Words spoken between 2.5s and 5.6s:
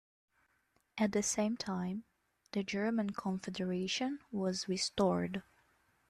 the German Confederation was restored.